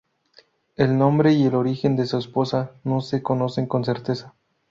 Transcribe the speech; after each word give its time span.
El 0.77 0.97
nombre 0.97 1.31
y 1.31 1.45
el 1.45 1.53
origen 1.53 1.95
de 1.95 2.07
su 2.07 2.17
esposa 2.17 2.71
no 2.83 3.01
se 3.01 3.21
conocen 3.21 3.67
con 3.67 3.85
certeza. 3.85 4.33